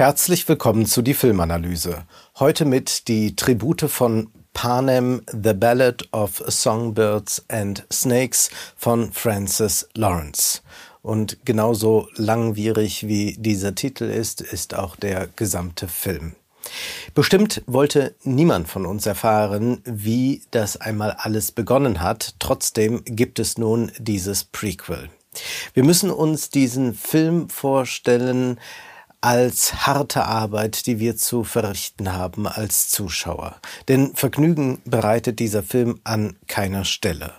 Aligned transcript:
Herzlich 0.00 0.48
willkommen 0.48 0.86
zu 0.86 1.02
die 1.02 1.12
Filmanalyse. 1.12 2.04
Heute 2.38 2.64
mit 2.64 3.06
die 3.06 3.36
Tribute 3.36 3.82
von 3.82 4.30
Panem, 4.54 5.20
The 5.30 5.52
Ballad 5.52 6.08
of 6.12 6.42
Songbirds 6.46 7.44
and 7.48 7.84
Snakes 7.92 8.48
von 8.78 9.12
Francis 9.12 9.90
Lawrence. 9.92 10.62
Und 11.02 11.44
genauso 11.44 12.08
langwierig 12.14 13.08
wie 13.08 13.36
dieser 13.38 13.74
Titel 13.74 14.04
ist, 14.04 14.40
ist 14.40 14.74
auch 14.74 14.96
der 14.96 15.28
gesamte 15.36 15.86
Film. 15.86 16.34
Bestimmt 17.14 17.62
wollte 17.66 18.14
niemand 18.24 18.68
von 18.68 18.86
uns 18.86 19.04
erfahren, 19.04 19.82
wie 19.84 20.40
das 20.50 20.78
einmal 20.78 21.10
alles 21.18 21.52
begonnen 21.52 22.00
hat. 22.00 22.36
Trotzdem 22.38 23.02
gibt 23.04 23.38
es 23.38 23.58
nun 23.58 23.92
dieses 23.98 24.44
Prequel. 24.44 25.10
Wir 25.74 25.84
müssen 25.84 26.10
uns 26.10 26.48
diesen 26.48 26.94
Film 26.94 27.50
vorstellen, 27.50 28.58
als 29.20 29.86
harte 29.86 30.24
Arbeit, 30.24 30.86
die 30.86 30.98
wir 30.98 31.16
zu 31.16 31.44
verrichten 31.44 32.14
haben 32.14 32.46
als 32.46 32.88
Zuschauer. 32.88 33.56
Denn 33.88 34.14
Vergnügen 34.14 34.80
bereitet 34.84 35.40
dieser 35.40 35.62
Film 35.62 36.00
an 36.04 36.36
keiner 36.46 36.84
Stelle. 36.84 37.34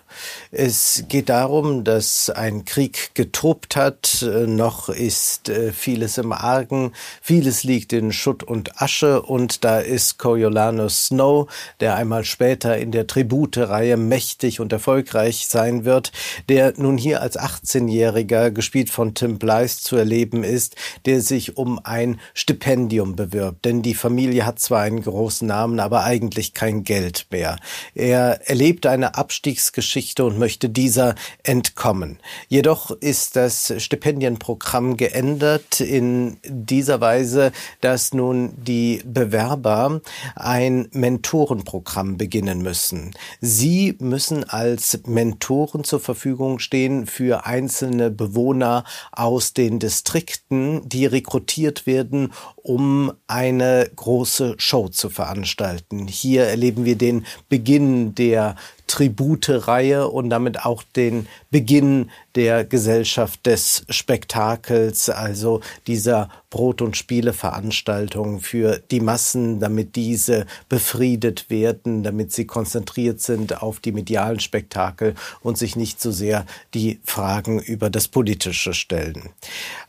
Es 0.51 1.05
geht 1.07 1.29
darum, 1.29 1.83
dass 1.83 2.29
ein 2.29 2.65
Krieg 2.65 3.11
getobt 3.15 3.75
hat, 3.75 4.25
noch 4.45 4.89
ist 4.89 5.49
äh, 5.49 5.71
vieles 5.71 6.17
im 6.17 6.33
Argen, 6.33 6.91
vieles 7.21 7.63
liegt 7.63 7.93
in 7.93 8.11
Schutt 8.11 8.43
und 8.43 8.81
Asche 8.81 9.21
und 9.21 9.63
da 9.63 9.79
ist 9.79 10.19
Coriolanus 10.19 11.07
Snow, 11.07 11.49
der 11.79 11.95
einmal 11.95 12.25
später 12.25 12.77
in 12.77 12.91
der 12.91 13.07
Tribute-Reihe 13.07 13.97
mächtig 13.97 14.59
und 14.59 14.73
erfolgreich 14.73 15.47
sein 15.47 15.85
wird, 15.85 16.11
der 16.49 16.73
nun 16.77 16.97
hier 16.97 17.21
als 17.21 17.39
18-Jähriger, 17.39 18.51
gespielt 18.51 18.89
von 18.89 19.15
Tim 19.15 19.39
Blythe, 19.39 19.51
zu 19.81 19.95
erleben 19.95 20.43
ist, 20.43 20.75
der 21.05 21.21
sich 21.21 21.57
um 21.57 21.70
ein 21.79 22.19
Stipendium 22.33 23.15
bewirbt, 23.15 23.65
denn 23.65 23.81
die 23.81 23.95
Familie 23.95 24.45
hat 24.45 24.59
zwar 24.59 24.81
einen 24.81 25.03
großen 25.03 25.47
Namen, 25.47 25.79
aber 25.79 26.03
eigentlich 26.03 26.53
kein 26.53 26.83
Geld 26.83 27.27
mehr. 27.31 27.57
Er 27.93 28.49
erlebt 28.49 28.85
eine 28.85 29.15
Abstiegsgeschichte 29.15 30.01
Geschichte 30.01 30.25
und 30.25 30.39
möchte 30.39 30.69
dieser 30.69 31.15
entkommen. 31.43 32.17
Jedoch 32.47 32.91
ist 32.91 33.35
das 33.35 33.73
Stipendienprogramm 33.77 34.97
geändert 34.97 35.79
in 35.79 36.37
dieser 36.43 37.01
Weise, 37.01 37.51
dass 37.81 38.13
nun 38.13 38.53
die 38.57 39.01
Bewerber 39.05 40.01
ein 40.35 40.87
Mentorenprogramm 40.91 42.17
beginnen 42.17 42.61
müssen. 42.61 43.11
Sie 43.41 43.95
müssen 43.99 44.43
als 44.43 44.99
Mentoren 45.05 45.83
zur 45.83 45.99
Verfügung 45.99 46.59
stehen 46.59 47.05
für 47.05 47.45
einzelne 47.45 48.09
Bewohner 48.09 48.83
aus 49.11 49.53
den 49.53 49.77
Distrikten, 49.77 50.87
die 50.87 51.05
rekrutiert 51.05 51.51
werden, 51.85 52.33
um 52.55 53.11
eine 53.27 53.89
große 53.95 54.55
Show 54.57 54.87
zu 54.89 55.09
veranstalten. 55.09 56.07
Hier 56.07 56.45
erleben 56.45 56.85
wir 56.85 56.95
den 56.95 57.25
Beginn 57.49 58.15
der 58.15 58.55
Tribute-Reihe 58.91 60.09
und 60.09 60.29
damit 60.29 60.65
auch 60.65 60.83
den 60.83 61.27
Beginn 61.49 62.09
der 62.35 62.65
Gesellschaft 62.65 63.45
des 63.45 63.85
Spektakels, 63.89 65.09
also 65.09 65.61
dieser 65.87 66.29
Brot- 66.49 66.81
und 66.81 66.97
Spiele-Veranstaltung 66.97 68.41
für 68.41 68.81
die 68.91 68.99
Massen, 68.99 69.61
damit 69.61 69.95
diese 69.95 70.45
befriedet 70.67 71.49
werden, 71.49 72.03
damit 72.03 72.33
sie 72.33 72.45
konzentriert 72.45 73.21
sind 73.21 73.61
auf 73.61 73.79
die 73.79 73.93
medialen 73.93 74.41
Spektakel 74.41 75.15
und 75.39 75.57
sich 75.57 75.77
nicht 75.77 76.01
so 76.01 76.11
sehr 76.11 76.45
die 76.73 76.99
Fragen 77.05 77.59
über 77.59 77.89
das 77.89 78.09
Politische 78.09 78.73
stellen. 78.73 79.29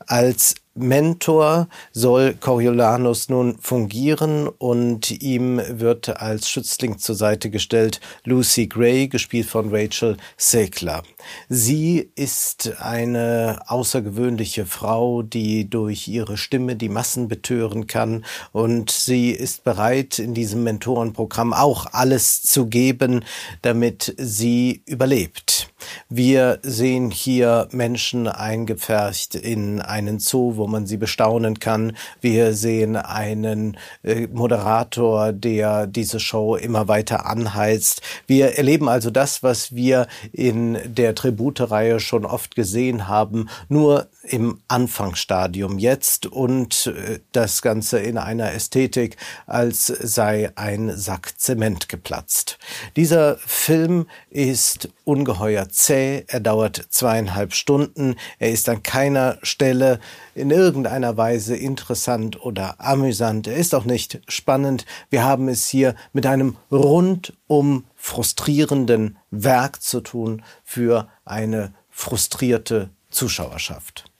Als 0.06 0.54
Mentor 0.74 1.68
soll 1.92 2.34
Coriolanus 2.34 3.28
nun 3.28 3.58
fungieren 3.58 4.48
und 4.48 5.10
ihm 5.10 5.60
wird 5.68 6.20
als 6.20 6.48
Schützling 6.48 6.98
zur 6.98 7.14
Seite 7.14 7.50
gestellt 7.50 8.00
Lucy 8.24 8.68
Gray, 8.68 9.08
gespielt 9.08 9.46
von 9.46 9.74
Rachel 9.74 10.16
Segler. 10.38 11.02
Sie 11.48 12.10
ist 12.14 12.72
eine 12.80 13.60
außergewöhnliche 13.66 14.64
Frau, 14.64 15.22
die 15.22 15.68
durch 15.68 16.08
ihre 16.08 16.38
Stimme 16.38 16.74
die 16.76 16.88
Massen 16.88 17.28
betören 17.28 17.86
kann 17.86 18.24
und 18.52 18.90
sie 18.90 19.30
ist 19.30 19.64
bereit, 19.64 20.18
in 20.18 20.32
diesem 20.32 20.64
Mentorenprogramm 20.64 21.52
auch 21.52 21.86
alles 21.92 22.42
zu 22.42 22.66
geben, 22.66 23.24
damit 23.60 24.14
sie 24.16 24.82
überlebt. 24.86 25.71
Wir 26.08 26.58
sehen 26.62 27.10
hier 27.10 27.68
Menschen 27.72 28.28
eingepfercht 28.28 29.34
in 29.34 29.80
einen 29.80 30.18
Zoo, 30.18 30.56
wo 30.56 30.66
man 30.66 30.86
sie 30.86 30.96
bestaunen 30.96 31.58
kann. 31.58 31.96
Wir 32.20 32.54
sehen 32.54 32.96
einen 32.96 33.76
äh, 34.02 34.26
Moderator, 34.28 35.32
der 35.32 35.86
diese 35.86 36.20
Show 36.20 36.56
immer 36.56 36.88
weiter 36.88 37.26
anheizt. 37.26 38.02
Wir 38.26 38.56
erleben 38.58 38.88
also 38.88 39.10
das, 39.10 39.42
was 39.42 39.74
wir 39.74 40.06
in 40.32 40.78
der 40.84 41.14
Tribute-Reihe 41.14 42.00
schon 42.00 42.24
oft 42.24 42.54
gesehen 42.54 43.08
haben, 43.08 43.48
nur 43.68 44.08
im 44.22 44.60
Anfangsstadium 44.68 45.78
jetzt 45.78 46.26
und 46.26 46.86
äh, 46.86 47.20
das 47.32 47.62
Ganze 47.62 47.98
in 47.98 48.18
einer 48.18 48.52
Ästhetik, 48.52 49.16
als 49.46 49.86
sei 49.86 50.52
ein 50.54 50.96
Sack 50.96 51.38
Zement 51.38 51.88
geplatzt. 51.88 52.58
Dieser 52.96 53.36
Film 53.38 54.06
ist 54.30 54.88
ungeheuer 55.04 55.68
zäh, 55.68 56.24
er 56.28 56.40
dauert 56.40 56.86
zweieinhalb 56.90 57.54
Stunden, 57.54 58.16
er 58.38 58.50
ist 58.50 58.68
an 58.68 58.82
keiner 58.82 59.38
Stelle 59.42 60.00
in 60.34 60.50
irgendeiner 60.50 61.16
Weise 61.16 61.56
interessant 61.56 62.44
oder 62.44 62.76
amüsant, 62.78 63.46
er 63.46 63.56
ist 63.56 63.74
auch 63.74 63.84
nicht 63.84 64.20
spannend. 64.28 64.84
Wir 65.10 65.24
haben 65.24 65.48
es 65.48 65.66
hier 65.68 65.94
mit 66.12 66.26
einem 66.26 66.56
rundum 66.70 67.84
frustrierenden 67.96 69.18
Werk 69.30 69.82
zu 69.82 70.00
tun 70.00 70.42
für 70.64 71.08
eine 71.24 71.72
frustrierte 71.90 72.90
Zuschauerschaft. 73.10 74.11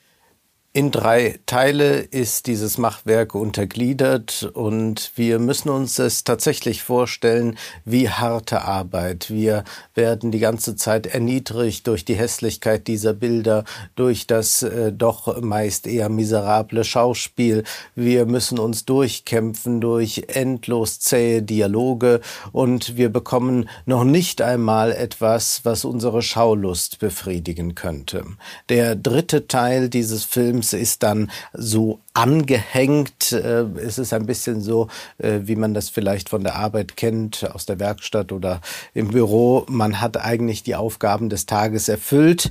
In 0.75 0.91
drei 0.91 1.39
Teile 1.45 1.99
ist 1.99 2.47
dieses 2.47 2.79
Machwerk 2.79 3.35
untergliedert 3.35 4.51
und 4.55 5.13
wir 5.17 5.39
müssen 5.39 5.69
uns 5.69 5.99
es 5.99 6.25
tatsächlich 6.25 6.83
vorstellen 6.83 7.59
wie 7.85 8.09
harte 8.09 8.63
Arbeit. 8.63 9.29
Wir 9.29 9.65
werden 9.95 10.31
die 10.31 10.39
ganze 10.39 10.75
Zeit 10.75 11.07
erniedrigt 11.07 11.87
durch 11.89 12.07
die 12.07 12.15
Hässlichkeit 12.15 12.87
dieser 12.87 13.13
Bilder, 13.13 13.65
durch 13.97 14.27
das 14.27 14.63
äh, 14.63 14.93
doch 14.93 15.43
meist 15.43 15.87
eher 15.87 16.09
miserable 16.09 16.85
Schauspiel. 16.85 17.65
Wir 17.95 18.25
müssen 18.25 18.59
uns 18.59 18.87
durchkämpfen 18.87 19.83
durch 19.83 20.25
endlos 20.29 21.01
zähe 21.01 21.43
Dialoge 21.43 22.23
und 22.51 22.97
wir 22.97 23.11
bekommen 23.11 23.69
noch 23.85 24.05
nicht 24.05 24.41
einmal 24.41 24.93
etwas, 24.93 25.61
was 25.65 25.85
unsere 25.85 26.23
Schaulust 26.23 26.99
befriedigen 26.99 27.75
könnte. 27.75 28.25
Der 28.71 28.97
dritte 28.97 29.49
Teil 29.49 29.91
dieses 29.91 30.25
Films 30.25 30.62
Films 30.63 30.73
ist 30.73 31.03
dann 31.03 31.31
so 31.53 32.01
angehängt. 32.15 33.33
Äh, 33.33 33.65
es 33.79 33.99
ist 33.99 34.13
ein 34.13 34.27
bisschen 34.27 34.61
so, 34.61 34.89
äh, 35.19 35.41
wie 35.43 35.57
man 35.57 35.75
das 35.75 35.89
vielleicht 35.89 36.29
von 36.29 36.43
der 36.45 36.57
Arbeit 36.57 36.97
kennt, 36.97 37.51
aus 37.55 37.67
der 37.67 37.81
Werkstatt 37.81 38.33
oder 38.33 38.61
im 38.95 39.09
Büro. 39.09 39.65
Man 39.69 40.01
hat 40.01 40.17
eigentlich 40.19 40.63
die 40.63 40.75
Aufgaben 40.75 41.31
des 41.31 41.47
Tages 41.47 41.89
erfüllt. 41.89 42.51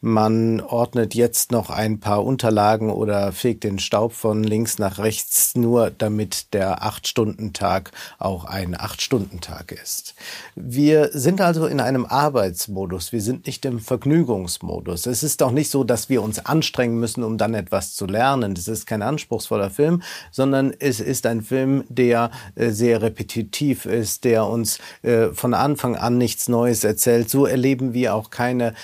Man 0.00 0.60
ordnet 0.60 1.14
jetzt 1.14 1.52
noch 1.52 1.70
ein 1.70 2.00
paar 2.00 2.24
Unterlagen 2.24 2.90
oder 2.90 3.32
fegt 3.32 3.64
den 3.64 3.78
Staub 3.78 4.12
von 4.12 4.44
links 4.44 4.78
nach 4.78 4.98
rechts, 4.98 5.54
nur 5.56 5.90
damit 5.90 6.52
der 6.52 6.82
Acht-Stunden-Tag 6.82 7.92
auch 8.18 8.44
ein 8.44 8.78
Acht-Stunden-Tag 8.78 9.72
ist. 9.72 10.14
Wir 10.54 11.10
sind 11.12 11.40
also 11.40 11.66
in 11.66 11.80
einem 11.80 12.04
Arbeitsmodus. 12.04 13.12
Wir 13.12 13.22
sind 13.22 13.46
nicht 13.46 13.64
im 13.64 13.80
Vergnügungsmodus. 13.80 15.06
Es 15.06 15.22
ist 15.22 15.42
auch 15.42 15.50
nicht 15.50 15.70
so, 15.70 15.82
dass 15.82 16.08
wir 16.08 16.22
uns 16.22 16.44
anstrengen 16.44 17.00
müssen, 17.00 17.24
um 17.24 17.38
dann 17.38 17.47
etwas 17.54 17.94
zu 17.94 18.06
lernen. 18.06 18.54
Das 18.54 18.68
ist 18.68 18.86
kein 18.86 19.02
anspruchsvoller 19.02 19.70
Film, 19.70 20.02
sondern 20.30 20.74
es 20.78 21.00
ist 21.00 21.26
ein 21.26 21.42
Film, 21.42 21.84
der 21.88 22.30
äh, 22.54 22.70
sehr 22.70 23.02
repetitiv 23.02 23.86
ist, 23.86 24.24
der 24.24 24.46
uns 24.46 24.78
äh, 25.02 25.28
von 25.28 25.54
Anfang 25.54 25.96
an 25.96 26.18
nichts 26.18 26.48
Neues 26.48 26.84
erzählt. 26.84 27.30
So 27.30 27.46
erleben 27.46 27.94
wir 27.94 28.14
auch 28.14 28.30
keine 28.30 28.74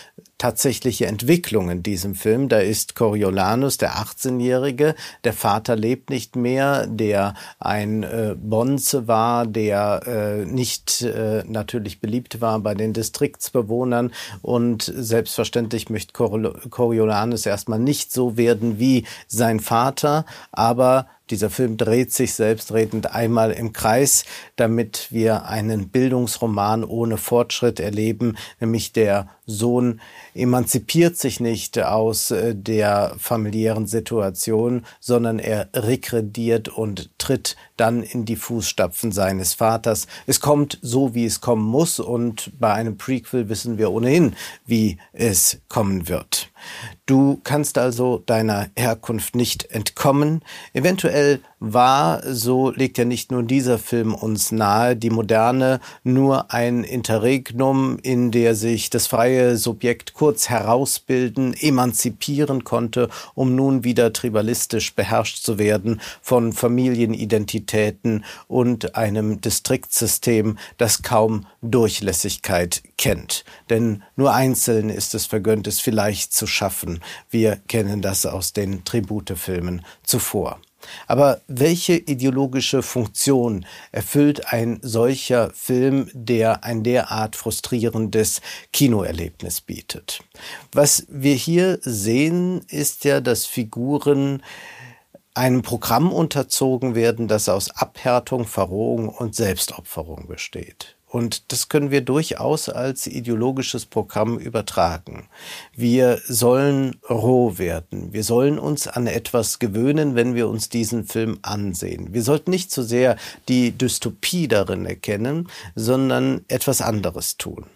tatsächliche 0.45 1.07
Entwicklung 1.07 1.71
in 1.71 1.83
diesem 1.83 2.15
Film. 2.15 2.51
Da 2.51 2.59
ist 2.59 2.95
Coriolanus, 2.95 3.79
der 3.79 3.95
18-Jährige, 3.95 4.95
der 5.25 5.33
Vater 5.33 5.75
lebt 5.75 6.11
nicht 6.11 6.37
mehr, 6.37 6.87
der 6.87 7.33
ein 7.61 8.03
äh, 8.03 8.35
Bonze 8.37 9.09
war, 9.09 9.47
der 9.47 10.03
äh, 10.07 10.45
nicht 10.45 11.01
äh, 11.01 11.45
natürlich 11.47 12.01
beliebt 12.01 12.43
war 12.43 12.59
bei 12.59 12.75
den 12.75 12.93
Distriktsbewohnern 12.93 14.13
und 14.43 14.83
selbstverständlich 14.83 15.89
möchte 15.89 16.13
Coriolanus 16.13 17.47
erstmal 17.47 17.79
nicht 17.79 18.13
so 18.13 18.37
werden 18.37 18.54
wie 18.61 19.05
sein 19.27 19.61
Vater, 19.61 20.25
aber 20.53 21.07
Dieser 21.31 21.49
Film 21.49 21.79
dreht 21.79 22.13
sich 22.13 22.35
selbstredend 22.35 23.15
einmal 23.15 23.51
im 23.51 23.73
Kreis, 23.73 24.27
damit 24.57 25.07
wir 25.11 25.47
einen 25.47 25.89
Bildungsroman 25.89 26.85
ohne 26.85 27.17
Fortschritt 27.17 27.81
erleben, 27.81 28.37
nämlich 28.61 28.93
der 28.93 29.31
Sohn 29.47 30.03
emanzipiert 30.35 31.17
sich 31.17 31.41
nicht 31.41 31.79
aus 31.79 32.31
äh, 32.31 32.55
der 32.55 33.15
familiären 33.19 33.87
Situation, 33.87 34.85
sondern 35.01 35.39
er 35.39 35.69
regrediert 35.75 36.69
und 36.69 37.11
tritt 37.19 37.57
dann 37.79 38.03
in 38.03 38.27
die 38.27 38.37
Fußstapfen 38.37 39.11
seines 39.11 39.55
Vaters. 39.55 40.07
Es 40.27 40.41
kommt 40.41 40.79
so, 40.83 41.15
wie 41.15 41.25
es 41.25 41.41
kommen 41.41 41.65
muss 41.65 42.01
und 42.01 42.53
bei 42.59 42.73
einem 42.73 42.99
Prequel 42.99 43.49
wissen 43.49 43.79
wir 43.79 43.93
ohnehin, 43.93 44.37
wie 44.67 44.99
es 45.13 45.59
kommen 45.69 46.09
wird. 46.09 46.51
Du 47.07 47.39
kannst 47.45 47.77
also 47.77 48.23
deiner 48.25 48.71
Herkunft 48.77 49.37
nicht 49.37 49.71
entkommen. 49.71 50.41
Eventuell 50.73 51.41
war, 51.61 52.23
so 52.25 52.71
legt 52.71 52.97
ja 52.97 53.05
nicht 53.05 53.31
nur 53.31 53.43
dieser 53.43 53.79
Film 53.79 54.15
uns 54.15 54.53
nahe, 54.53 54.97
die 54.97 55.11
Moderne 55.11 55.81
nur 56.03 56.51
ein 56.51 56.83
Interregnum, 56.83 57.99
in 58.03 58.31
der 58.31 58.55
sich 58.55 58.89
das 58.89 59.07
freie 59.07 59.57
Subjekt 59.57 60.15
kurz 60.15 60.49
herausbilden, 60.49 61.55
emanzipieren 61.55 62.65
konnte, 62.65 63.09
um 63.35 63.55
nun 63.55 63.85
wieder 63.85 64.13
tribalistisch 64.13 64.95
beherrscht 64.95 65.43
zu 65.43 65.59
werden 65.59 66.01
von 66.23 66.55
Familienidentitäten 66.55 68.25
und 68.49 68.97
einem 68.97 69.43
Distriktsystem, 69.43 70.59
das 70.79 71.03
kaum 71.03 71.47
Durchlässigkeit 71.61 72.83
kennt. 72.97 73.45
Denn 73.69 74.03
nur 74.17 74.33
einzeln 74.35 74.91
ist 74.91 75.15
es 75.15 75.27
vergönnt, 75.27 75.67
es 75.67 75.81
vielleicht 75.81 76.33
zu 76.33 76.47
schaffen. 76.47 76.94
Wir 77.31 77.57
kennen 77.69 78.03
das 78.03 78.27
aus 78.27 78.53
den 78.53 78.85
Tributefilmen 78.85 79.85
zuvor. 80.03 80.61
Aber 81.07 81.41
welche 81.49 81.95
ideologische 81.95 82.83
Funktion 82.83 83.67
erfüllt 83.93 84.53
ein 84.53 84.79
solcher 84.83 85.51
Film, 85.55 86.11
der 86.13 86.65
ein 86.65 86.83
derart 86.83 87.37
frustrierendes 87.37 88.41
Kinoerlebnis 88.73 89.61
bietet? 89.61 90.23
Was 90.73 91.07
wir 91.09 91.35
hier 91.35 91.79
sehen, 91.83 92.63
ist 92.69 93.05
ja, 93.05 93.21
dass 93.21 93.47
Figuren 93.47 94.43
einem 95.35 95.63
Programm 95.63 96.13
unterzogen 96.13 96.95
werden, 96.95 97.27
das 97.27 97.49
aus 97.49 97.71
Abhärtung, 97.71 98.47
Verrohung 98.47 99.09
und 99.09 99.35
Selbstopferung 99.35 100.29
besteht. 100.29 100.97
Und 101.15 101.53
das 101.53 101.69
können 101.69 101.93
wir 101.93 102.01
durchaus 102.01 102.69
als 102.69 103.07
ideologisches 103.07 103.87
Programm 103.87 104.37
übertragen. 104.37 105.29
Wir 105.73 106.19
sollen 106.27 106.97
roh 107.09 107.57
werden. 107.57 108.13
Wir 108.13 108.25
sollen 108.25 108.59
uns 108.59 108.89
an 108.89 109.07
etwas 109.07 109.61
gewöhnen, 109.61 110.17
wenn 110.17 110.35
wir 110.35 110.49
uns 110.49 110.71
diesen 110.71 111.05
Film 111.05 111.39
ansehen. 111.43 112.13
Wir 112.13 112.25
sollten 112.25 112.51
nicht 112.51 112.73
so 112.73 112.83
sehr 112.83 113.15
die 113.47 113.71
Dystopie 113.71 114.49
darin 114.49 114.87
erkennen, 114.87 115.49
sondern 115.77 116.45
etwas 116.49 116.81
anderes 116.81 117.37
tun. 117.37 117.67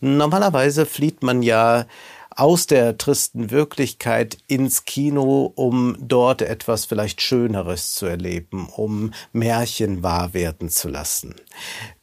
Normalerweise 0.00 0.84
flieht 0.84 1.22
man 1.22 1.44
ja 1.44 1.86
aus 2.34 2.66
der 2.66 2.96
tristen 2.96 3.50
Wirklichkeit 3.50 4.38
ins 4.46 4.84
Kino, 4.84 5.52
um 5.54 5.96
dort 6.00 6.42
etwas 6.42 6.86
vielleicht 6.86 7.20
Schöneres 7.22 7.94
zu 7.94 8.06
erleben, 8.06 8.68
um 8.68 9.12
Märchen 9.32 10.02
wahr 10.02 10.32
werden 10.32 10.70
zu 10.70 10.88
lassen. 10.88 11.34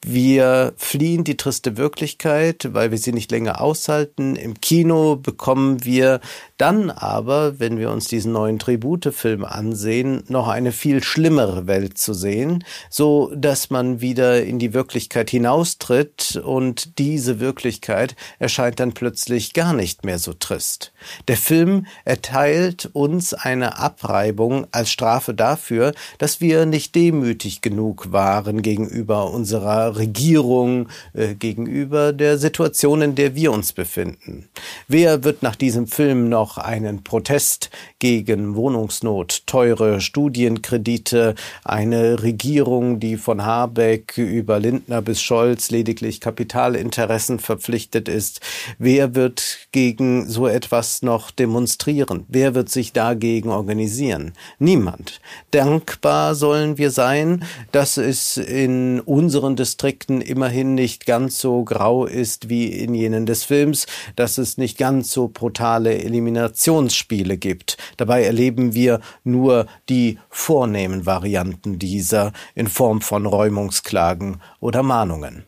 Wir 0.10 0.72
fliehen 0.78 1.26
die 1.26 1.36
triste 1.36 1.76
Wirklichkeit, 1.76 2.70
weil 2.72 2.92
wir 2.92 2.98
sie 2.98 3.12
nicht 3.12 3.30
länger 3.30 3.60
aushalten. 3.60 4.38
Im 4.38 4.62
Kino 4.62 5.18
bekommen 5.18 5.84
wir 5.84 6.22
dann 6.56 6.90
aber, 6.90 7.60
wenn 7.60 7.78
wir 7.78 7.92
uns 7.92 8.06
diesen 8.06 8.32
neuen 8.32 8.58
Tributefilm 8.58 9.44
ansehen, 9.44 10.24
noch 10.30 10.48
eine 10.48 10.72
viel 10.72 11.04
schlimmere 11.04 11.68
Welt 11.68 11.98
zu 11.98 12.14
sehen, 12.14 12.64
so 12.90 13.34
dass 13.36 13.70
man 13.70 14.00
wieder 14.00 14.46
in 14.46 14.60
die 14.60 14.74
Wirklichkeit 14.74 15.30
hinaustritt 15.30 16.42
und 16.42 16.98
diese 17.00 17.42
Wirklichkeit 17.42 18.16
erscheint 18.40 18.80
dann 18.80 18.94
plötzlich 18.94 19.52
gar 19.54 19.74
nicht 19.74 20.06
mehr 20.06 20.20
so 20.20 20.32
trist. 20.32 20.94
Der 21.28 21.36
Film 21.36 21.86
erteilt 22.06 22.90
uns 22.94 23.34
eine 23.34 23.78
Abreibung 23.78 24.68
als 24.72 24.90
Strafe 24.90 25.34
dafür, 25.34 25.92
dass 26.18 26.40
wir 26.40 26.66
nicht 26.66 26.96
demütig 26.96 27.60
genug 27.60 28.14
waren 28.14 28.62
gegenüber 28.62 29.32
unserer 29.32 29.97
Regierung, 29.98 30.90
äh, 31.14 31.36
gegenüber 31.36 32.14
der 32.14 32.38
Situation, 32.38 33.02
in 33.02 33.16
der 33.16 33.36
wir 33.36 33.52
uns 33.52 33.74
befinden. 33.74 34.50
Wer 34.88 35.24
wird 35.24 35.44
nach 35.44 35.56
diesem 35.56 35.88
Film 35.88 36.30
noch 36.30 36.58
einen 36.58 37.04
Protest 37.04 37.70
gegen 38.00 38.56
Wohnungsnot, 38.56 39.44
teure 39.48 40.02
Studienkredite, 40.02 41.36
eine 41.64 42.22
Regierung, 42.22 43.00
die 43.00 43.18
von 43.18 43.46
Habeck 43.46 44.18
über 44.18 44.60
Lindner 44.60 45.02
bis 45.02 45.22
Scholz 45.22 45.72
lediglich 45.72 46.22
Kapitalinteressen 46.22 47.40
verpflichtet 47.40 48.10
ist, 48.10 48.42
wer 48.78 49.16
wird 49.16 49.68
gegen 49.72 50.30
so 50.30 50.48
etwas 50.48 51.02
noch 51.02 51.32
demonstrieren? 51.32 52.26
Wer 52.28 52.56
wird 52.56 52.70
sich 52.70 52.94
dagegen 52.94 53.50
organisieren? 53.50 54.34
Niemand. 54.60 55.20
Dankbar 55.52 56.36
sollen 56.36 56.78
wir 56.78 56.92
sein, 56.92 57.44
dass 57.72 57.98
es 57.98 58.38
in 58.38 59.00
unseren 59.02 59.56
Distrikt 59.56 59.77
Distrikten 59.78 60.22
immerhin 60.22 60.74
nicht 60.74 61.06
ganz 61.06 61.38
so 61.38 61.64
grau 61.64 62.08
ist 62.08 62.50
wie 62.50 62.66
in 62.66 62.96
jenen 62.96 63.28
des 63.28 63.44
Films, 63.44 63.86
dass 64.16 64.40
es 64.40 64.58
nicht 64.58 64.76
ganz 64.80 65.12
so 65.12 65.28
brutale 65.28 66.00
Eliminationsspiele 66.00 67.38
gibt. 67.38 67.78
Dabei 67.96 68.24
erleben 68.24 68.74
wir 68.74 69.02
nur 69.24 69.68
die 69.88 70.18
vornehmen 70.32 71.06
Varianten 71.06 71.78
dieser 71.78 72.34
in 72.56 72.68
Form 72.68 73.02
von 73.02 73.28
Räumungsklagen 73.28 74.42
oder 74.60 74.82
Mahnungen. 74.82 75.44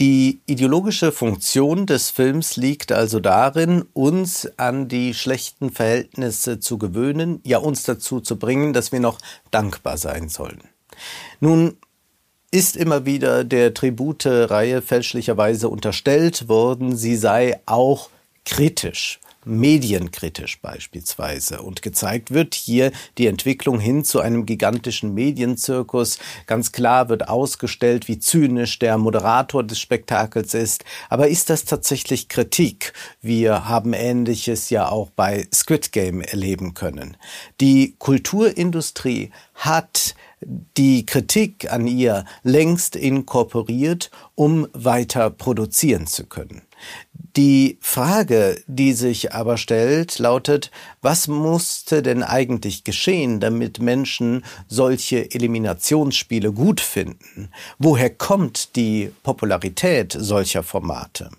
Die 0.00 0.40
ideologische 0.46 1.12
Funktion 1.12 1.86
des 1.86 2.10
Films 2.10 2.56
liegt 2.56 2.90
also 2.90 3.20
darin, 3.20 3.84
uns 3.92 4.50
an 4.58 4.88
die 4.88 5.14
schlechten 5.14 5.70
Verhältnisse 5.70 6.58
zu 6.58 6.76
gewöhnen, 6.76 7.38
ja 7.44 7.58
uns 7.58 7.84
dazu 7.84 8.18
zu 8.18 8.36
bringen, 8.36 8.72
dass 8.72 8.90
wir 8.90 8.98
noch 8.98 9.20
dankbar 9.52 9.96
sein 9.96 10.28
sollen. 10.28 10.62
Nun 11.38 11.76
ist 12.52 12.76
immer 12.76 13.04
wieder 13.06 13.42
der 13.42 13.74
Tribute-Reihe 13.74 14.82
fälschlicherweise 14.82 15.68
unterstellt 15.68 16.48
worden, 16.48 16.96
sie 16.96 17.16
sei 17.16 17.58
auch 17.66 18.10
kritisch 18.44 19.18
medienkritisch 19.44 20.60
beispielsweise. 20.60 21.62
Und 21.62 21.82
gezeigt 21.82 22.32
wird 22.32 22.54
hier 22.54 22.92
die 23.18 23.26
Entwicklung 23.26 23.80
hin 23.80 24.04
zu 24.04 24.20
einem 24.20 24.46
gigantischen 24.46 25.14
Medienzirkus. 25.14 26.18
Ganz 26.46 26.72
klar 26.72 27.08
wird 27.08 27.28
ausgestellt, 27.28 28.08
wie 28.08 28.18
zynisch 28.18 28.78
der 28.78 28.98
Moderator 28.98 29.64
des 29.64 29.80
Spektakels 29.80 30.54
ist. 30.54 30.84
Aber 31.08 31.28
ist 31.28 31.50
das 31.50 31.64
tatsächlich 31.64 32.28
Kritik? 32.28 32.92
Wir 33.20 33.68
haben 33.68 33.92
Ähnliches 33.92 34.70
ja 34.70 34.88
auch 34.88 35.10
bei 35.10 35.46
Squid 35.52 35.92
Game 35.92 36.20
erleben 36.20 36.74
können. 36.74 37.16
Die 37.60 37.94
Kulturindustrie 37.98 39.30
hat 39.54 40.14
die 40.76 41.06
Kritik 41.06 41.72
an 41.72 41.86
ihr 41.86 42.24
längst 42.42 42.96
inkorporiert, 42.96 44.10
um 44.34 44.66
weiter 44.72 45.30
produzieren 45.30 46.06
zu 46.06 46.26
können. 46.26 46.62
Die 47.36 47.78
Frage, 47.80 48.60
die 48.66 48.92
sich 48.92 49.32
aber 49.32 49.56
stellt, 49.56 50.18
lautet, 50.18 50.70
was 51.00 51.28
musste 51.28 52.02
denn 52.02 52.22
eigentlich 52.22 52.84
geschehen, 52.84 53.40
damit 53.40 53.80
Menschen 53.80 54.44
solche 54.68 55.30
Eliminationsspiele 55.30 56.52
gut 56.52 56.80
finden? 56.80 57.48
Woher 57.78 58.10
kommt 58.10 58.76
die 58.76 59.10
Popularität 59.22 60.14
solcher 60.18 60.62
Formate? 60.62 61.30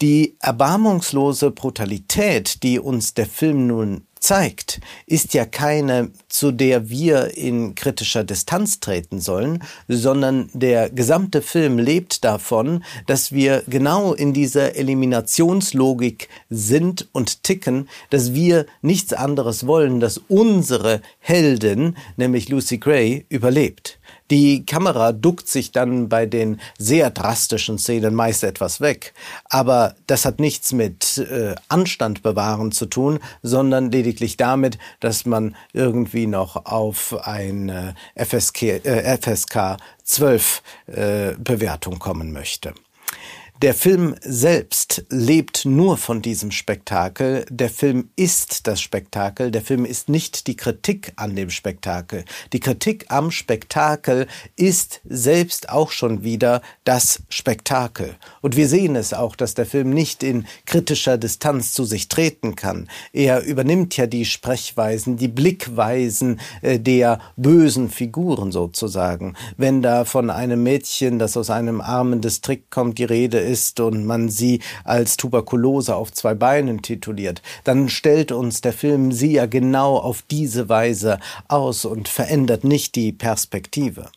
Die 0.00 0.36
erbarmungslose 0.40 1.50
Brutalität, 1.50 2.62
die 2.62 2.78
uns 2.78 3.12
der 3.12 3.26
Film 3.26 3.66
nun 3.66 4.06
zeigt, 4.24 4.80
ist 5.06 5.34
ja 5.34 5.44
keine, 5.44 6.10
zu 6.28 6.50
der 6.50 6.88
wir 6.88 7.36
in 7.36 7.74
kritischer 7.74 8.24
Distanz 8.24 8.80
treten 8.80 9.20
sollen, 9.20 9.62
sondern 9.86 10.48
der 10.54 10.88
gesamte 10.88 11.42
Film 11.42 11.78
lebt 11.78 12.24
davon, 12.24 12.82
dass 13.06 13.32
wir 13.32 13.62
genau 13.66 14.14
in 14.14 14.32
dieser 14.32 14.76
Eliminationslogik 14.76 16.28
sind 16.48 17.06
und 17.12 17.42
ticken, 17.42 17.88
dass 18.08 18.32
wir 18.32 18.64
nichts 18.80 19.12
anderes 19.12 19.66
wollen, 19.66 20.00
dass 20.00 20.16
unsere 20.16 21.02
Heldin, 21.18 21.94
nämlich 22.16 22.48
Lucy 22.48 22.78
Gray, 22.78 23.26
überlebt. 23.28 23.98
Die 24.30 24.64
Kamera 24.64 25.12
duckt 25.12 25.48
sich 25.48 25.70
dann 25.70 26.08
bei 26.08 26.24
den 26.24 26.60
sehr 26.78 27.10
drastischen 27.10 27.78
Szenen 27.78 28.14
meist 28.14 28.42
etwas 28.42 28.80
weg. 28.80 29.12
Aber 29.50 29.94
das 30.06 30.24
hat 30.24 30.40
nichts 30.40 30.72
mit 30.72 31.18
äh, 31.18 31.54
Anstand 31.68 32.22
bewahren 32.22 32.72
zu 32.72 32.86
tun, 32.86 33.18
sondern 33.42 33.90
lediglich 33.90 34.36
damit, 34.36 34.78
dass 35.00 35.26
man 35.26 35.54
irgendwie 35.72 36.26
noch 36.26 36.64
auf 36.64 37.14
eine 37.26 37.94
FSK, 38.16 38.62
äh, 38.62 39.18
FSK 39.18 39.76
12 40.04 40.62
äh, 40.86 41.32
Bewertung 41.38 41.98
kommen 41.98 42.32
möchte. 42.32 42.74
Der 43.64 43.72
Film 43.72 44.14
selbst 44.20 45.06
lebt 45.08 45.64
nur 45.64 45.96
von 45.96 46.20
diesem 46.20 46.50
Spektakel. 46.50 47.46
Der 47.48 47.70
Film 47.70 48.10
ist 48.14 48.66
das 48.66 48.82
Spektakel. 48.82 49.50
Der 49.50 49.62
Film 49.62 49.86
ist 49.86 50.10
nicht 50.10 50.48
die 50.48 50.54
Kritik 50.54 51.14
an 51.16 51.34
dem 51.34 51.48
Spektakel. 51.48 52.26
Die 52.52 52.60
Kritik 52.60 53.06
am 53.08 53.30
Spektakel 53.30 54.26
ist 54.56 55.00
selbst 55.08 55.70
auch 55.70 55.92
schon 55.92 56.22
wieder 56.22 56.60
das 56.84 57.22
Spektakel. 57.30 58.16
Und 58.42 58.54
wir 58.54 58.68
sehen 58.68 58.96
es 58.96 59.14
auch, 59.14 59.34
dass 59.34 59.54
der 59.54 59.64
Film 59.64 59.88
nicht 59.88 60.22
in 60.22 60.44
kritischer 60.66 61.16
Distanz 61.16 61.72
zu 61.72 61.84
sich 61.84 62.08
treten 62.08 62.56
kann. 62.56 62.90
Er 63.14 63.44
übernimmt 63.44 63.96
ja 63.96 64.06
die 64.06 64.26
Sprechweisen, 64.26 65.16
die 65.16 65.28
Blickweisen 65.28 66.38
äh, 66.60 66.78
der 66.78 67.18
bösen 67.36 67.88
Figuren 67.88 68.52
sozusagen. 68.52 69.36
Wenn 69.56 69.80
da 69.80 70.04
von 70.04 70.28
einem 70.28 70.62
Mädchen, 70.62 71.18
das 71.18 71.34
aus 71.38 71.48
einem 71.48 71.80
armen 71.80 72.20
Distrikt 72.20 72.70
kommt, 72.70 72.98
die 72.98 73.04
Rede 73.04 73.38
ist 73.38 73.53
und 73.80 74.04
man 74.04 74.28
sie 74.28 74.60
als 74.84 75.16
Tuberkulose 75.16 75.94
auf 75.94 76.12
zwei 76.12 76.34
Beinen 76.34 76.82
tituliert, 76.82 77.42
dann 77.64 77.88
stellt 77.88 78.32
uns 78.32 78.60
der 78.60 78.72
Film 78.72 79.12
sie 79.12 79.32
ja 79.32 79.46
genau 79.46 79.96
auf 79.96 80.22
diese 80.30 80.68
Weise 80.68 81.18
aus 81.48 81.84
und 81.84 82.08
verändert 82.08 82.64
nicht 82.64 82.94
die 82.94 83.12
Perspektive. 83.12 84.10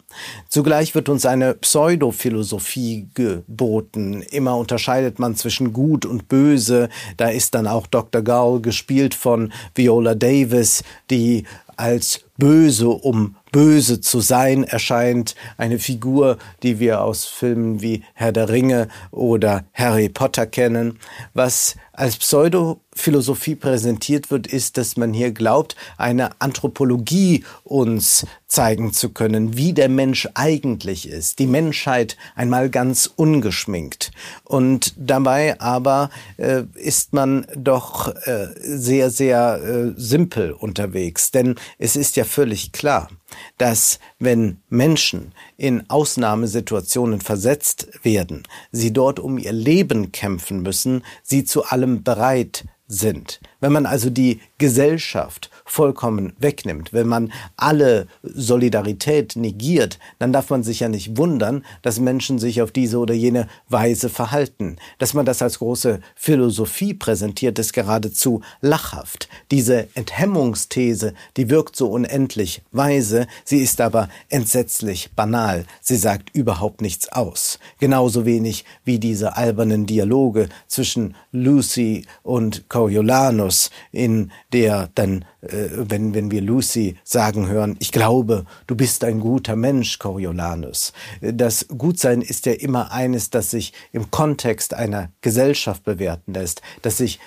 Zugleich 0.50 0.96
wird 0.96 1.10
uns 1.10 1.26
eine 1.26 1.54
Pseudophilosophie 1.54 3.10
geboten. 3.14 4.24
Immer 4.24 4.58
unterscheidet 4.58 5.20
man 5.20 5.36
zwischen 5.36 5.74
gut 5.74 6.06
und 6.06 6.28
böse. 6.28 6.90
Da 7.18 7.30
ist 7.30 7.56
dann 7.56 7.68
auch 7.68 7.88
Dr. 7.88 8.22
Gull 8.22 8.62
gespielt 8.62 9.14
von 9.14 9.54
Viola 9.76 10.16
Davis, 10.16 10.84
die 11.10 11.44
als 11.76 12.22
böse, 12.38 12.90
um 12.90 13.36
böse 13.52 14.02
zu 14.02 14.20
sein, 14.20 14.64
erscheint 14.64 15.36
eine 15.58 15.80
Figur, 15.80 16.38
die 16.64 16.80
wir 16.80 17.02
aus 17.02 17.26
Filmen 17.26 17.82
wie 17.82 18.04
Herr 18.14 18.32
der 18.32 18.50
Ringe 18.50 18.88
oder 19.12 19.66
Harry 19.74 20.10
Potter 20.10 20.46
kennen. 20.46 21.00
Was 21.34 21.76
als 21.94 22.18
Pseudophilosophie 22.18 23.56
präsentiert 23.56 24.30
wird, 24.30 24.46
ist, 24.48 24.78
dass 24.78 24.98
man 24.98 25.14
hier 25.14 25.32
glaubt, 25.32 25.76
eine 25.98 26.40
Anthropologie 26.40 27.44
uns 27.64 28.26
zeigen 28.48 28.94
zu 28.94 29.10
können, 29.10 29.58
wie 29.58 29.74
der 29.74 29.90
Mensch 29.90 30.28
eigentlich 30.36 31.10
ist. 31.10 31.40
Die 31.40 31.48
Menschheit 31.48 32.16
einmal 32.36 32.70
ganz 32.70 33.10
ungeschminkt. 33.16 34.12
Und 34.44 34.94
dabei 34.96 35.60
aber 35.60 36.12
äh, 36.38 36.64
ist 36.76 37.14
man 37.14 37.48
doch 37.56 38.14
äh, 38.26 38.48
sehr, 38.60 39.10
sehr 39.10 39.62
äh, 39.64 39.94
simpel 39.96 40.52
unterwegs. 40.52 41.32
Denn 41.32 41.56
es 41.80 41.96
ist 41.96 42.16
ja 42.16 42.26
völlig 42.26 42.72
klar, 42.72 43.10
dass 43.58 44.00
wenn 44.20 44.62
Menschen 44.70 45.34
in 45.58 45.90
Ausnahmesituationen 45.90 47.22
versetzt 47.22 47.88
werden, 48.04 48.44
sie 48.72 48.94
dort 48.94 49.20
um 49.20 49.38
ihr 49.38 49.54
Leben 49.54 50.12
kämpfen 50.12 50.62
müssen, 50.62 51.04
sie 51.24 51.44
zu 51.44 51.64
allem 51.64 52.04
bereit 52.04 52.66
sind. 52.88 53.42
Wenn 53.60 53.74
man 53.74 53.86
also 53.86 54.10
die 54.10 54.40
Gesellschaft 54.58 55.52
vollkommen 55.68 56.34
wegnimmt, 56.40 56.94
wenn 56.94 57.08
man 57.08 57.32
alle 57.58 58.08
Solidarität 58.24 59.36
negiert, 59.36 60.00
dann 60.18 60.34
darf 60.34 60.50
man 60.50 60.64
sich 60.64 60.80
ja 60.80 60.90
nicht 60.90 61.18
wundern, 61.18 61.64
dass 61.82 62.00
Menschen 62.00 62.40
sich 62.40 62.62
auf 62.62 62.72
diese 62.72 62.98
oder 62.98 63.14
jene 63.14 63.48
Weise 63.70 64.10
verhalten. 64.10 64.78
Dass 64.98 65.14
man 65.14 65.26
das 65.26 65.42
als 65.42 65.60
große 65.60 66.00
Philosophie 66.16 66.94
präsentiert, 66.94 67.60
ist 67.60 67.74
geradezu 67.74 68.42
lachhaft. 68.62 69.28
Diese 69.52 69.88
Enthemmungsthese, 69.94 71.14
die 71.36 71.50
wirkt 71.50 71.76
so 71.76 71.90
unendlich 71.90 72.62
weise, 72.72 73.28
sie 73.44 73.60
ist 73.60 73.82
aber 73.82 74.10
entsetzlich 74.30 75.12
banal. 75.16 75.66
Sie 75.82 75.98
sagt 75.98 76.34
überhaupt 76.34 76.82
nichts 76.82 77.10
aus. 77.10 77.60
Genauso 77.80 78.26
wenig 78.26 78.66
wie 78.86 79.00
diese 79.00 79.36
albernen 79.36 79.86
Dialoge 79.86 80.50
zwischen 80.68 81.16
Lucy 81.32 82.06
und 82.24 82.70
Coriolanus, 82.70 83.70
in 83.92 84.32
der 84.54 84.90
dann 84.96 85.26
äh, 85.42 85.57
wenn, 85.72 86.14
wenn 86.14 86.32
wir 86.32 86.42
Lucy 86.42 86.98
sagen 87.04 87.48
hören, 87.48 87.76
ich 87.80 87.92
glaube, 87.92 88.46
du 88.68 88.76
bist 88.76 89.04
ein 89.04 89.20
guter 89.20 89.56
Mensch, 89.56 90.00
Coriolanus. 90.00 90.94
Das 91.22 91.68
Gutsein 91.68 92.22
ist 92.22 92.46
ja 92.46 92.54
immer 92.54 92.92
eines, 92.92 93.30
das 93.30 93.52
sich 93.52 93.74
im 93.92 94.12
Kontext 94.12 94.74
einer 94.74 95.12
Gesellschaft 95.22 95.84
bewerten 95.84 96.34
lässt, 96.34 96.62
das 96.82 96.98
sich 96.98 97.20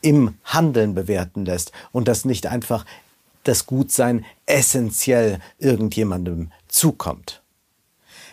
im 0.00 0.34
Handeln 0.44 0.94
bewerten 0.94 1.44
lässt 1.44 1.72
und 1.92 2.08
das 2.08 2.24
nicht 2.24 2.46
einfach 2.46 2.84
das 3.44 3.66
Gutsein 3.66 4.24
essentiell 4.46 5.38
irgendjemandem 5.58 6.52
zukommt. 6.68 7.42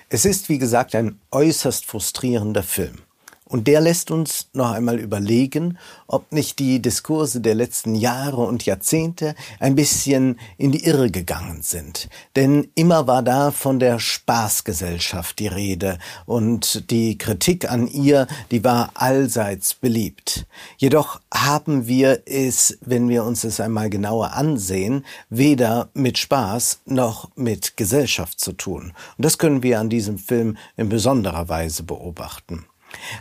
Es 0.10 0.26
ist, 0.26 0.50
wie 0.50 0.60
gesagt, 0.60 0.94
ein 0.94 1.20
äußerst 1.32 1.86
frustrierender 1.86 2.64
Film. 2.64 3.05
Und 3.48 3.68
der 3.68 3.80
lässt 3.80 4.10
uns 4.10 4.48
noch 4.54 4.72
einmal 4.72 4.98
überlegen, 4.98 5.78
ob 6.08 6.32
nicht 6.32 6.58
die 6.58 6.82
Diskurse 6.82 7.42
der 7.42 7.54
letzten 7.54 7.94
Jahre 7.94 8.42
und 8.42 8.66
Jahrzehnte 8.66 9.36
ein 9.60 9.76
bisschen 9.76 10.40
in 10.58 10.72
die 10.72 10.84
Irre 10.84 11.12
gegangen 11.12 11.62
sind. 11.62 12.10
Denn 12.36 12.70
immer 12.74 13.06
war 13.06 13.22
da 13.22 13.52
von 13.52 13.78
der 13.78 14.00
Spaßgesellschaft 14.00 15.38
die 15.38 15.48
Rede 15.48 16.00
und 16.26 16.90
die 16.90 17.20
Kritik 17.20 17.70
an 17.70 17.88
ihr, 17.88 18.26
die 18.50 18.64
war 18.64 18.90
allseits 18.96 19.76
beliebt. 19.76 20.48
Jedoch 20.78 21.22
haben 21.32 21.86
wir 21.86 22.24
es, 22.26 22.80
wenn 22.82 23.10
wir 23.10 23.24
uns 23.26 23.44
es 23.44 23.60
einmal 23.60 23.92
genauer 23.92 24.34
ansehen, 24.34 25.06
weder 25.30 25.90
mit 25.94 26.18
Spaß 26.18 26.80
noch 26.86 27.30
mit 27.36 27.78
Gesellschaft 27.78 28.40
zu 28.40 28.54
tun. 28.54 28.94
Und 29.18 29.26
das 29.26 29.38
können 29.38 29.62
wir 29.62 29.80
an 29.80 29.90
diesem 29.90 30.18
Film 30.18 30.58
in 30.78 30.90
besonderer 30.90 31.48
Weise 31.48 31.84
beobachten. 31.84 32.66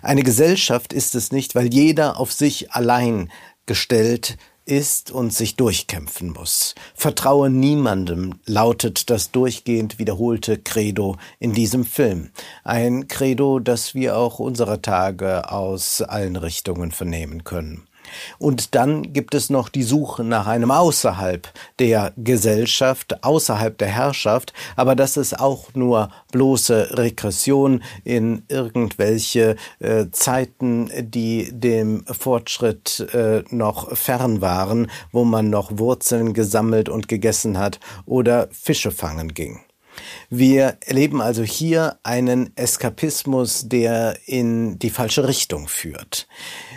Eine 0.02 0.23
Gesellschaft 0.23 0.93
ist 0.93 1.14
es 1.14 1.33
nicht, 1.33 1.54
weil 1.54 1.73
jeder 1.73 2.19
auf 2.19 2.33
sich 2.33 2.73
allein 2.73 3.31
gestellt 3.66 4.37
ist 4.66 5.11
und 5.11 5.33
sich 5.33 5.57
durchkämpfen 5.57 6.33
muss. 6.33 6.75
Vertraue 6.95 7.50
niemandem, 7.50 8.35
lautet 8.47 9.11
das 9.11 9.31
durchgehend 9.31 9.99
wiederholte 9.99 10.59
Credo 10.59 11.16
in 11.38 11.52
diesem 11.52 11.85
Film. 11.85 12.31
Ein 12.62 13.09
Credo, 13.09 13.59
das 13.59 13.95
wir 13.95 14.16
auch 14.16 14.38
unserer 14.38 14.81
Tage 14.81 15.50
aus 15.50 16.00
allen 16.02 16.37
Richtungen 16.37 16.93
vernehmen 16.93 17.45
können. 17.45 17.87
Und 18.38 18.75
dann 18.75 19.12
gibt 19.12 19.34
es 19.34 19.50
noch 19.50 19.68
die 19.68 19.82
Suche 19.82 20.25
nach 20.25 20.46
einem 20.46 20.70
außerhalb 20.70 21.49
der 21.78 22.12
Gesellschaft, 22.16 23.25
außerhalb 23.25 23.76
der 23.78 23.88
Herrschaft, 23.88 24.52
aber 24.76 24.94
das 24.94 25.16
ist 25.16 25.38
auch 25.38 25.75
nur 25.75 26.11
bloße 26.32 26.99
Regression 26.99 27.82
in 28.04 28.44
irgendwelche 28.49 29.56
äh, 29.80 30.06
Zeiten, 30.11 30.90
die 30.99 31.50
dem 31.52 32.04
Fortschritt 32.06 33.00
äh, 33.12 33.42
noch 33.50 33.96
fern 33.96 34.40
waren, 34.40 34.90
wo 35.12 35.25
man 35.25 35.50
noch 35.50 35.78
Wurzeln 35.78 36.34
gesammelt 36.34 36.88
und 36.88 37.08
gegessen 37.08 37.58
hat 37.58 37.80
oder 38.06 38.49
Fische 38.52 38.90
fangen 38.90 39.34
ging. 39.34 39.61
Wir 40.30 40.78
erleben 40.80 41.20
also 41.20 41.42
hier 41.42 41.99
einen 42.02 42.56
Eskapismus, 42.56 43.68
der 43.68 44.18
in 44.26 44.78
die 44.78 44.90
falsche 44.90 45.28
Richtung 45.28 45.68
führt. 45.68 46.26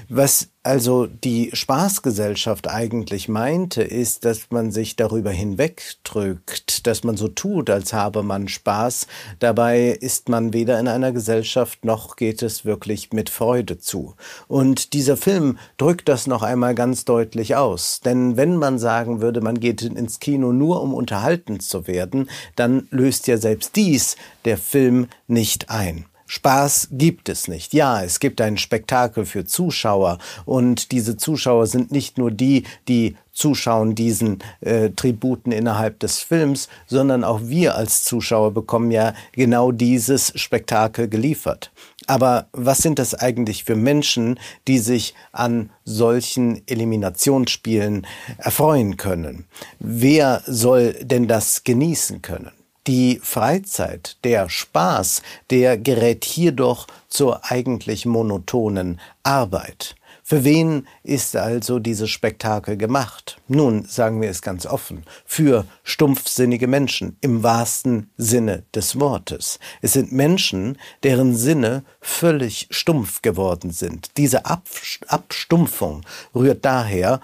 Was 0.10 0.50
also 0.67 1.07
die 1.07 1.50
Spaßgesellschaft 1.53 2.69
eigentlich 2.69 3.29
meinte, 3.29 3.81
ist, 3.83 4.25
dass 4.25 4.51
man 4.51 4.69
sich 4.69 4.97
darüber 4.97 5.31
hinwegdrückt, 5.31 6.86
dass 6.86 7.05
man 7.05 7.15
so 7.15 7.29
tut, 7.29 7.69
als 7.69 7.93
habe 7.93 8.21
man 8.21 8.50
Spaß. 8.50 9.07
Dabei 9.39 9.91
ist 9.91 10.27
man 10.27 10.51
weder 10.51 10.77
in 10.77 10.89
einer 10.89 11.13
Gesellschaft 11.13 11.86
noch 11.86 12.17
geht 12.17 12.43
es 12.43 12.65
wirklich 12.65 13.13
mit 13.13 13.29
Freude 13.29 13.77
zu. 13.77 14.15
Und 14.50 14.91
dieser 14.91 15.15
Film 15.15 15.57
drückt 15.77 16.09
das 16.09 16.27
noch 16.27 16.43
einmal 16.43 16.75
ganz 16.75 17.05
deutlich 17.05 17.55
aus. 17.55 18.01
Denn 18.01 18.36
wenn 18.36 18.57
man 18.57 18.77
sagen 18.77 19.21
würde, 19.21 19.39
man 19.39 19.62
geht 19.62 19.81
ins 19.83 20.19
Kino 20.19 20.51
nur 20.51 20.81
um 20.81 20.93
unterhalten 20.93 21.62
zu 21.62 21.88
werden, 21.88 22.29
dann 22.57 22.89
löst 22.91 23.27
ja 23.27 23.38
selbst 23.38 23.77
dies 23.77 24.17
der 24.43 24.57
Film 24.57 25.07
nicht 25.27 25.69
ein. 25.69 26.07
Spaß 26.27 26.89
gibt 26.91 27.29
es 27.29 27.48
nicht. 27.48 27.74
Ja, 27.74 28.03
es 28.03 28.19
gibt 28.19 28.41
ein 28.41 28.57
Spektakel 28.57 29.25
für 29.25 29.46
Zuschauer 29.46 30.19
und 30.46 30.91
diese 30.91 31.17
Zuschauer 31.17 31.67
sind 31.67 31.91
nicht 31.91 32.17
nur 32.17 32.31
die, 32.31 32.63
die 32.88 33.15
zuschauen 33.31 33.96
diesen 33.96 34.39
äh, 34.62 34.89
Tributen 34.89 35.51
innerhalb 35.51 36.00
des 36.00 36.19
Films, 36.19 36.67
sondern 36.88 37.24
auch 37.24 37.41
wir 37.43 37.75
als 37.75 38.03
Zuschauer 38.03 38.51
bekommen 38.51 38.91
ja 38.91 39.13
genau 39.31 39.72
dieses 39.72 40.34
Spektakel 40.36 41.07
geliefert. 41.07 41.72
Aber 42.07 42.48
was 42.51 42.79
sind 42.79 43.00
das 43.00 43.13
eigentlich 43.13 43.63
für 43.63 43.75
Menschen, 43.75 44.39
die 44.67 44.79
sich 44.79 45.13
an 45.31 45.69
solchen 45.86 46.62
Eliminationsspielen 46.67 48.07
erfreuen 48.38 48.98
können? 48.98 49.46
Wer 49.79 50.41
soll 50.46 50.93
denn 51.03 51.27
das 51.27 51.63
genießen 51.63 52.22
können? 52.22 52.51
Die 52.88 53.20
Freizeit, 53.22 54.15
der 54.24 54.50
Spaß, 54.50 55.22
der 55.50 55.77
gerät 55.77 56.24
hier 56.24 56.53
doch 56.53 56.88
zur 57.10 57.51
eigentlich 57.51 58.06
monotonen 58.06 59.01
Arbeit. 59.24 59.96
Für 60.24 60.46
wen 60.46 60.88
ist 61.03 61.36
also 61.36 61.79
dieses 61.79 62.10
Spektakel 62.10 62.77
gemacht? 62.77 63.41
Nun, 63.50 63.84
sagen 63.84 64.22
wir 64.22 64.29
es 64.29 64.41
ganz 64.41 64.65
offen, 64.65 65.03
für 65.25 65.65
stumpfsinnige 65.84 66.67
Menschen 66.67 67.17
im 67.20 67.44
wahrsten 67.44 68.10
Sinne 68.17 68.63
des 68.74 68.98
Wortes. 69.00 69.60
Es 69.82 69.91
sind 69.94 70.13
Menschen, 70.13 70.77
deren 71.03 71.36
Sinne 71.36 71.84
völlig 72.00 72.67
stumpf 72.72 73.22
geworden 73.22 73.72
sind. 73.72 74.12
Diese 74.15 74.44
Abstumpfung 74.46 76.03
rührt 76.34 76.63
daher, 76.63 77.20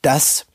dass 0.00 0.46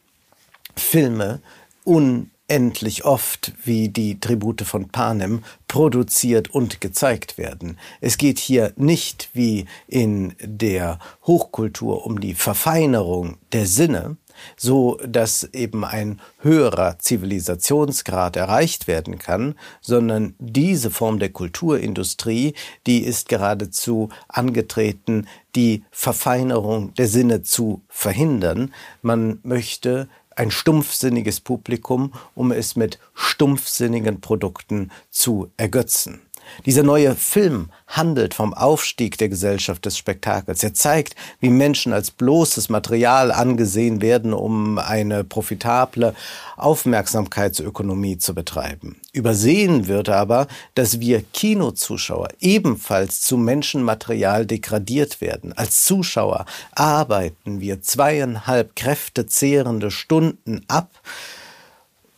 Filme 0.78 1.42
un 1.86 2.32
endlich 2.50 3.06
oft 3.06 3.54
wie 3.64 3.90
die 3.90 4.20
Tribute 4.20 4.62
von 4.62 4.90
Panem 4.90 5.44
produziert 5.68 6.50
und 6.50 6.82
gezeigt 6.82 7.38
werden. 7.38 7.78
Es 8.02 8.18
geht 8.18 8.40
hier 8.40 8.74
nicht 8.76 9.30
wie 9.34 9.66
in 9.88 10.36
der 10.42 11.00
Hochkultur 11.26 12.06
um 12.06 12.20
die 12.20 12.34
Verfeinerung 12.34 13.38
der 13.52 13.66
Sinne, 13.66 14.18
so 14.58 14.98
dass 15.06 15.44
eben 15.54 15.84
ein 15.84 16.20
höherer 16.40 16.98
Zivilisationsgrad 17.00 18.36
erreicht 18.36 18.88
werden 18.88 19.20
kann, 19.20 19.56
sondern 19.82 20.34
diese 20.40 20.92
Form 20.92 21.20
der 21.20 21.30
Kulturindustrie, 21.30 22.54
die 22.88 23.00
ist 23.00 23.30
geradezu 23.30 24.10
angetreten, 24.28 25.28
die 25.56 25.84
Verfeinerung 25.92 26.94
der 26.96 27.08
Sinne 27.08 27.44
zu 27.44 27.84
verhindern. 27.90 28.74
Man 29.02 29.40
möchte 29.44 30.08
ein 30.40 30.52
stumpfsinniges 30.52 31.42
Publikum, 31.42 32.14
um 32.34 32.54
es 32.54 32.78
mit 32.78 32.98
stumpfsinnigen 33.14 34.22
Produkten 34.22 34.90
zu 35.10 35.52
ergötzen. 35.58 36.22
Dieser 36.66 36.84
neue 36.84 37.16
Film 37.16 37.70
handelt 37.88 38.34
vom 38.34 38.54
Aufstieg 38.54 39.18
der 39.18 39.30
Gesellschaft 39.30 39.86
des 39.86 39.98
Spektakels. 39.98 40.64
Er 40.64 40.74
zeigt, 40.74 41.16
wie 41.40 41.50
Menschen 41.50 41.94
als 41.94 42.12
bloßes 42.12 42.70
Material 42.70 43.32
angesehen 43.32 44.02
werden, 44.02 44.34
um 44.34 44.78
eine 44.78 45.24
profitable 45.24 46.14
Aufmerksamkeitsökonomie 46.58 48.18
zu 48.18 48.36
betreiben. 48.36 48.98
Übersehen 49.12 49.88
wird 49.88 50.10
aber, 50.10 50.48
dass 50.76 51.00
wir 51.00 51.24
Kinozuschauer 51.34 52.30
ebenfalls 52.40 53.22
zu 53.22 53.38
Menschenmaterial 53.38 54.46
degradiert 54.46 55.22
werden. 55.22 55.54
Als 55.54 55.84
Zuschauer 55.86 56.46
arbeiten 56.74 57.60
wir 57.60 57.82
zweieinhalb 57.82 58.76
kräftezehrende 58.76 59.90
Stunden 59.90 60.64
ab 60.68 60.92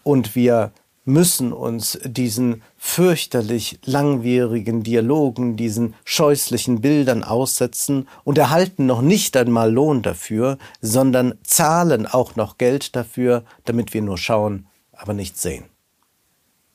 und 0.04 0.36
wir 0.36 0.72
müssen 1.06 1.52
uns 1.52 1.98
diesen 2.04 2.62
fürchterlich 2.84 3.78
langwierigen 3.86 4.82
Dialogen, 4.82 5.56
diesen 5.56 5.94
scheußlichen 6.04 6.82
Bildern 6.82 7.24
aussetzen 7.24 8.08
und 8.24 8.40
erhalten 8.40 8.88
noch 8.88 9.04
nicht 9.04 9.38
einmal 9.38 9.72
Lohn 9.72 10.02
dafür, 10.02 10.58
sondern 10.82 11.36
zahlen 11.44 12.08
auch 12.08 12.36
noch 12.36 12.58
Geld 12.58 12.96
dafür, 12.96 13.44
damit 13.66 13.94
wir 13.94 14.02
nur 14.02 14.18
schauen, 14.18 14.66
aber 14.94 15.14
nicht 15.14 15.38
sehen. 15.38 15.66